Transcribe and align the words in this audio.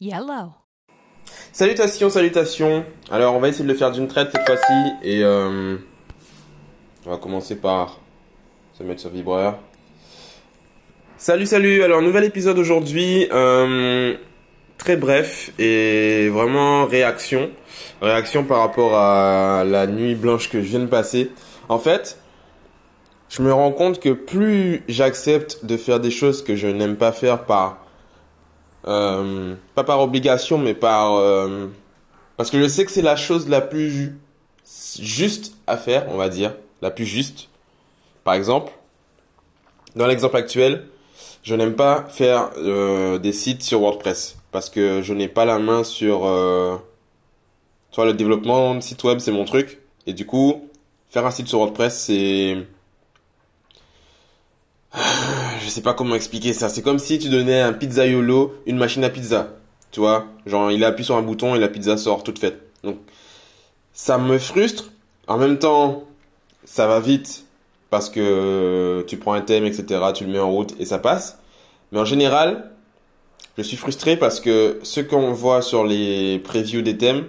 Yellow. 0.00 0.54
Salutations, 1.52 2.08
salutations. 2.08 2.84
Alors, 3.10 3.34
on 3.34 3.38
va 3.38 3.48
essayer 3.48 3.64
de 3.64 3.70
le 3.70 3.76
faire 3.76 3.90
d'une 3.90 4.08
traite 4.08 4.30
cette 4.32 4.46
fois-ci. 4.46 4.92
Et 5.02 5.22
euh, 5.22 5.76
on 7.04 7.10
va 7.10 7.18
commencer 7.18 7.56
par 7.56 7.98
se 8.78 8.82
mettre 8.82 9.00
sur 9.00 9.10
vibreur. 9.10 9.58
Salut, 11.18 11.44
salut. 11.44 11.82
Alors, 11.82 12.00
nouvel 12.00 12.24
épisode 12.24 12.58
aujourd'hui. 12.58 13.28
Euh, 13.30 14.16
très 14.78 14.96
bref 14.96 15.52
et 15.58 16.30
vraiment 16.30 16.86
réaction. 16.86 17.50
Réaction 18.00 18.44
par 18.44 18.60
rapport 18.60 18.94
à 18.96 19.64
la 19.64 19.86
nuit 19.86 20.14
blanche 20.14 20.48
que 20.48 20.62
je 20.62 20.68
viens 20.68 20.80
de 20.80 20.86
passer. 20.86 21.30
En 21.68 21.78
fait, 21.78 22.18
je 23.28 23.42
me 23.42 23.52
rends 23.52 23.72
compte 23.72 24.00
que 24.00 24.14
plus 24.14 24.82
j'accepte 24.88 25.66
de 25.66 25.76
faire 25.76 26.00
des 26.00 26.10
choses 26.10 26.42
que 26.42 26.56
je 26.56 26.68
n'aime 26.68 26.96
pas 26.96 27.12
faire 27.12 27.44
par 27.44 27.84
euh, 28.86 29.54
pas 29.74 29.84
par 29.84 30.00
obligation, 30.00 30.58
mais 30.58 30.74
par 30.74 31.14
euh, 31.14 31.66
parce 32.36 32.50
que 32.50 32.60
je 32.60 32.66
sais 32.68 32.84
que 32.84 32.90
c'est 32.90 33.02
la 33.02 33.16
chose 33.16 33.48
la 33.48 33.60
plus 33.60 34.16
juste 34.98 35.54
à 35.66 35.76
faire, 35.76 36.06
on 36.08 36.16
va 36.16 36.28
dire, 36.28 36.54
la 36.80 36.90
plus 36.90 37.04
juste. 37.04 37.48
Par 38.24 38.34
exemple, 38.34 38.72
dans 39.96 40.06
l'exemple 40.06 40.36
actuel, 40.36 40.86
je 41.42 41.54
n'aime 41.54 41.74
pas 41.74 42.06
faire 42.08 42.50
euh, 42.58 43.18
des 43.18 43.32
sites 43.32 43.62
sur 43.62 43.80
WordPress 43.80 44.36
parce 44.52 44.70
que 44.70 45.02
je 45.02 45.14
n'ai 45.14 45.28
pas 45.28 45.44
la 45.44 45.58
main 45.58 45.84
sur 45.84 46.26
euh, 46.26 46.76
vois 47.94 48.04
le 48.04 48.14
développement 48.14 48.74
de 48.74 48.80
site 48.80 49.02
web, 49.04 49.18
c'est 49.18 49.32
mon 49.32 49.44
truc 49.44 49.80
et 50.06 50.12
du 50.12 50.26
coup, 50.26 50.68
faire 51.08 51.26
un 51.26 51.30
site 51.30 51.48
sur 51.48 51.58
WordPress, 51.58 52.04
c'est 52.06 52.56
sais 55.70 55.82
pas 55.82 55.94
comment 55.94 56.14
expliquer 56.14 56.52
ça. 56.52 56.68
C'est 56.68 56.82
comme 56.82 56.98
si 56.98 57.18
tu 57.18 57.28
donnais 57.28 57.60
un 57.60 57.72
pizzaiolo 57.72 58.54
une 58.66 58.76
machine 58.76 59.04
à 59.04 59.10
pizza. 59.10 59.48
Tu 59.90 60.00
vois? 60.00 60.26
Genre, 60.46 60.70
il 60.70 60.84
appuie 60.84 61.04
sur 61.04 61.16
un 61.16 61.22
bouton 61.22 61.54
et 61.54 61.58
la 61.58 61.68
pizza 61.68 61.96
sort 61.96 62.22
toute 62.22 62.38
faite. 62.38 62.60
Donc, 62.84 62.98
ça 63.92 64.18
me 64.18 64.38
frustre. 64.38 64.90
En 65.26 65.36
même 65.38 65.58
temps, 65.58 66.04
ça 66.64 66.86
va 66.86 67.00
vite 67.00 67.44
parce 67.90 68.08
que 68.08 69.04
tu 69.08 69.16
prends 69.16 69.32
un 69.32 69.40
thème, 69.40 69.64
etc., 69.66 69.84
tu 70.14 70.24
le 70.24 70.30
mets 70.30 70.38
en 70.38 70.50
route 70.50 70.74
et 70.78 70.84
ça 70.84 70.98
passe. 70.98 71.38
Mais 71.92 71.98
en 71.98 72.04
général, 72.04 72.70
je 73.58 73.62
suis 73.62 73.76
frustré 73.76 74.16
parce 74.16 74.40
que 74.40 74.78
ce 74.82 75.00
qu'on 75.00 75.32
voit 75.32 75.60
sur 75.60 75.84
les 75.84 76.38
previews 76.38 76.82
des 76.82 76.96
thèmes 76.96 77.24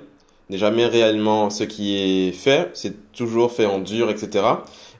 n'est 0.50 0.58
jamais 0.58 0.86
réellement 0.86 1.50
ce 1.50 1.64
qui 1.64 1.98
est 1.98 2.32
fait. 2.32 2.70
C'est 2.74 3.12
toujours 3.14 3.52
fait 3.52 3.66
en 3.66 3.80
dur, 3.80 4.10
etc. 4.10 4.46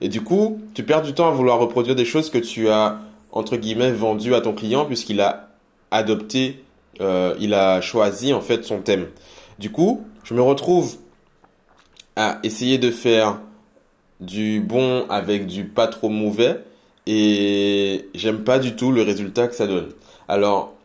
Et 0.02 0.10
du 0.10 0.22
coup, 0.22 0.60
tu 0.74 0.84
perds 0.84 1.04
du 1.04 1.14
temps 1.14 1.28
à 1.28 1.32
vouloir 1.32 1.60
reproduire 1.60 1.96
des 1.96 2.06
choses 2.06 2.30
que 2.30 2.40
tu 2.40 2.70
as, 2.70 3.00
entre 3.32 3.58
guillemets, 3.58 3.92
vendues 3.92 4.36
à 4.36 4.42
ton 4.42 4.54
client 4.54 4.86
puisqu'il 4.86 5.22
a 5.22 5.50
adopté, 5.92 6.64
euh, 7.00 7.36
il 7.40 7.54
a 7.54 7.82
choisi 7.82 8.34
en 8.34 8.42
fait 8.42 8.64
son 8.64 8.82
thème. 8.82 9.08
Du 9.60 9.72
coup, 9.72 10.06
je 10.24 10.34
me 10.34 10.42
retrouve 10.42 10.96
à 12.16 12.40
essayer 12.44 12.78
de 12.78 12.92
faire 12.92 13.40
du 14.20 14.62
bon 14.62 15.06
avec 15.10 15.48
du 15.48 15.66
pas 15.66 15.88
trop 15.88 16.10
mauvais 16.10 16.60
et 17.08 18.08
j'aime 18.14 18.44
pas 18.44 18.60
du 18.60 18.76
tout 18.76 18.92
le 18.92 19.02
résultat 19.02 19.48
que 19.48 19.56
ça 19.56 19.68
donne. 19.68 19.90
Alors, 20.28 20.76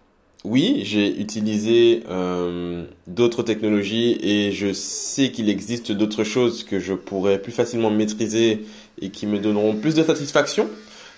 oui, 0.44 0.82
j'ai 0.84 1.20
utilisé 1.20 2.04
euh, 2.08 2.84
d'autres 3.06 3.42
technologies 3.42 4.16
et 4.20 4.52
je 4.52 4.72
sais 4.72 5.32
qu'il 5.32 5.50
existe 5.50 5.92
d'autres 5.92 6.24
choses 6.24 6.62
que 6.62 6.78
je 6.78 6.94
pourrais 6.94 7.38
plus 7.38 7.52
facilement 7.52 7.90
maîtriser 7.90 8.64
et 9.00 9.10
qui 9.10 9.26
me 9.26 9.38
donneront 9.38 9.74
plus 9.74 9.94
de 9.94 10.04
satisfaction. 10.04 10.68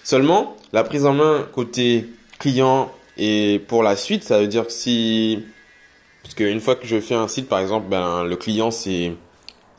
Seulement, 0.03 0.56
la 0.72 0.84
prise 0.84 1.06
en 1.06 1.14
main 1.14 1.47
côté 1.52 2.06
client 2.38 2.91
et 3.16 3.61
pour 3.66 3.83
la 3.83 3.97
suite, 3.97 4.24
ça 4.24 4.38
veut 4.38 4.47
dire 4.47 4.66
que 4.66 4.72
si, 4.72 5.42
parce 6.22 6.34
qu'une 6.34 6.60
fois 6.60 6.77
que 6.77 6.86
je 6.86 7.00
fais 7.00 7.14
un 7.14 7.28
site, 7.28 7.48
par 7.48 7.58
exemple, 7.58 7.86
ben 7.88 8.25
le 8.25 8.36
client 8.36 8.70
c'est 8.70 9.12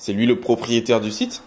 lui 0.08 0.26
le 0.26 0.40
propriétaire 0.40 1.02
du 1.02 1.12
site. 1.12 1.44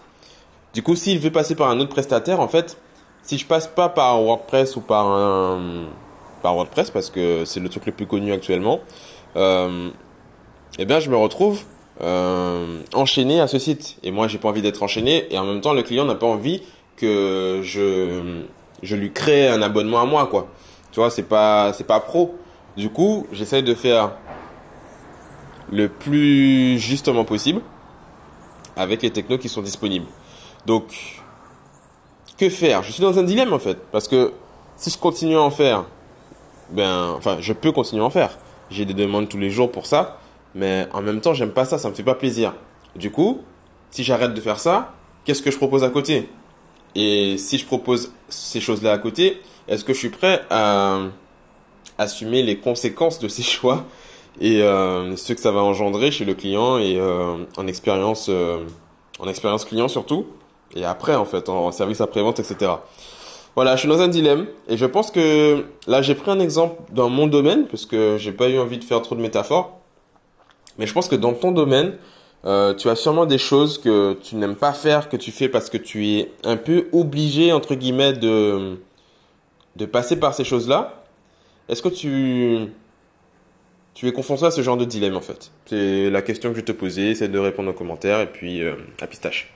Du 0.73 0.81
coup, 0.81 0.95
s'il 0.95 1.19
veut 1.19 1.31
passer 1.31 1.55
par 1.55 1.69
un 1.69 1.79
autre 1.79 1.89
prestataire, 1.89 2.39
en 2.39 2.47
fait, 2.47 2.77
si 3.21 3.37
je 3.37 3.45
passe 3.45 3.67
pas 3.67 3.89
par 3.89 4.21
WordPress 4.21 4.75
ou 4.75 4.81
par 4.81 5.07
un 5.07 5.85
par 6.41 6.55
WordPress 6.55 6.91
parce 6.91 7.09
que 7.09 7.45
c'est 7.45 7.61
le 7.61 7.69
truc 7.69 7.85
le 7.85 7.93
plus 7.93 8.05
connu 8.05 8.33
actuellement, 8.33 8.81
euh, 9.35 9.89
eh 10.77 10.85
bien 10.85 10.99
je 10.99 11.09
me 11.09 11.15
retrouve 11.15 11.63
euh, 12.01 12.79
enchaîné 12.93 13.39
à 13.39 13.47
ce 13.47 13.59
site. 13.59 13.97
Et 14.03 14.11
moi 14.11 14.27
j'ai 14.27 14.39
pas 14.39 14.49
envie 14.49 14.61
d'être 14.61 14.83
enchaîné 14.83 15.33
et 15.33 15.37
en 15.37 15.45
même 15.45 15.61
temps 15.61 15.73
le 15.73 15.83
client 15.83 16.05
n'a 16.05 16.15
pas 16.15 16.27
envie 16.27 16.61
que 16.97 17.61
je 17.63 18.43
je 18.83 18.95
lui 18.95 19.11
crée 19.11 19.47
un 19.47 19.61
abonnement 19.61 19.99
à 20.01 20.05
moi 20.05 20.27
quoi. 20.27 20.47
Tu 20.91 20.99
vois, 20.99 21.09
c'est 21.09 21.23
pas 21.23 21.73
c'est 21.73 21.87
pas 21.87 21.99
pro. 21.99 22.35
Du 22.77 22.89
coup, 22.89 23.25
j'essaye 23.31 23.63
de 23.63 23.73
faire 23.73 24.11
le 25.71 25.89
plus 25.89 26.77
justement 26.77 27.25
possible 27.25 27.61
avec 28.75 29.01
les 29.01 29.09
technos 29.09 29.39
qui 29.39 29.49
sont 29.49 29.61
disponibles. 29.61 30.07
Donc 30.67 31.21
que 32.37 32.49
faire? 32.49 32.83
Je 32.83 32.91
suis 32.91 33.01
dans 33.01 33.17
un 33.17 33.23
dilemme 33.23 33.53
en 33.53 33.59
fait 33.59 33.77
parce 33.91 34.07
que 34.07 34.33
si 34.77 34.91
je 34.91 34.97
continue 34.97 35.35
à 35.35 35.41
en 35.41 35.51
faire 35.51 35.85
ben, 36.73 37.13
enfin, 37.17 37.37
je 37.39 37.53
peux 37.53 37.71
continuer 37.71 38.01
à 38.01 38.05
en 38.05 38.09
faire. 38.09 38.37
J'ai 38.69 38.85
des 38.85 38.93
demandes 38.93 39.29
tous 39.29 39.37
les 39.37 39.49
jours 39.49 39.71
pour 39.71 39.85
ça, 39.85 40.19
mais 40.55 40.87
en 40.93 41.01
même 41.01 41.21
temps, 41.21 41.33
j'aime 41.33 41.51
pas 41.51 41.65
ça, 41.65 41.77
ça 41.77 41.89
me 41.89 41.93
fait 41.93 42.03
pas 42.03 42.15
plaisir. 42.15 42.53
Du 42.95 43.11
coup, 43.11 43.41
si 43.91 44.03
j'arrête 44.03 44.33
de 44.33 44.41
faire 44.41 44.59
ça, 44.59 44.93
qu'est-ce 45.25 45.41
que 45.41 45.51
je 45.51 45.57
propose 45.57 45.83
à 45.83 45.89
côté? 45.89 46.29
Et 46.95 47.37
si 47.37 47.57
je 47.57 47.65
propose 47.65 48.11
ces 48.29 48.61
choses-là 48.61 48.91
à 48.91 48.97
côté, 48.97 49.41
est-ce 49.67 49.83
que 49.83 49.93
je 49.93 49.99
suis 49.99 50.09
prêt 50.09 50.43
à 50.49 50.99
assumer 51.97 52.43
les 52.43 52.57
conséquences 52.57 53.19
de 53.19 53.27
ces 53.27 53.43
choix 53.43 53.85
et 54.41 54.61
euh, 54.63 55.15
ce 55.15 55.33
que 55.33 55.39
ça 55.39 55.51
va 55.51 55.61
engendrer 55.61 56.11
chez 56.11 56.25
le 56.25 56.33
client 56.33 56.79
et 56.79 56.97
euh, 56.97 57.37
en 57.55 57.67
expérience 57.67 58.27
euh, 58.29 58.63
en 59.19 59.27
expérience 59.27 59.63
client 59.63 59.87
surtout 59.87 60.25
et 60.75 60.85
après 60.85 61.13
en 61.13 61.25
fait 61.25 61.49
en 61.49 61.71
service 61.71 62.01
après-vente 62.01 62.39
etc. 62.39 62.71
Voilà, 63.55 63.75
je 63.75 63.81
suis 63.81 63.89
dans 63.89 64.01
un 64.01 64.07
dilemme 64.07 64.47
et 64.67 64.77
je 64.77 64.87
pense 64.87 65.11
que 65.11 65.65
là 65.85 66.01
j'ai 66.01 66.15
pris 66.15 66.31
un 66.31 66.39
exemple 66.39 66.81
dans 66.91 67.09
mon 67.09 67.27
domaine 67.27 67.67
parce 67.67 67.85
que 67.85 68.17
j'ai 68.17 68.31
pas 68.31 68.49
eu 68.49 68.57
envie 68.57 68.79
de 68.79 68.83
faire 68.83 69.03
trop 69.03 69.13
de 69.13 69.21
métaphores. 69.21 69.77
Mais 70.79 70.87
je 70.87 70.93
pense 70.93 71.07
que 71.07 71.15
dans 71.15 71.33
ton 71.33 71.51
domaine, 71.51 71.95
euh, 72.45 72.73
tu 72.73 72.89
as 72.89 72.95
sûrement 72.95 73.25
des 73.25 73.37
choses 73.37 73.77
que 73.77 74.17
tu 74.21 74.35
n'aimes 74.35 74.55
pas 74.55 74.73
faire, 74.73 75.09
que 75.09 75.17
tu 75.17 75.31
fais 75.31 75.47
parce 75.47 75.69
que 75.69 75.77
tu 75.77 76.07
es 76.09 76.31
un 76.43 76.57
peu 76.57 76.87
obligé 76.91 77.53
entre 77.53 77.75
guillemets 77.75 78.13
de 78.13 78.77
de 79.75 79.85
passer 79.85 80.19
par 80.19 80.33
ces 80.33 80.43
choses-là. 80.43 81.03
Est-ce 81.69 81.81
que 81.81 81.89
tu 81.89 82.67
tu 83.93 84.07
es 84.07 84.11
confronté 84.11 84.45
à 84.45 84.51
ce 84.51 84.61
genre 84.61 84.77
de 84.77 84.85
dilemme 84.85 85.15
en 85.15 85.21
fait? 85.21 85.51
C'est 85.67 86.09
la 86.09 86.21
question 86.21 86.51
que 86.51 86.59
je 86.59 86.63
te 86.63 86.71
posais, 86.71 87.15
c'est 87.15 87.29
de 87.29 87.39
répondre 87.39 87.69
aux 87.69 87.73
commentaires 87.73 88.19
et 88.19 88.27
puis 88.27 88.61
euh, 88.61 88.75
à 89.01 89.07
pistache. 89.07 89.53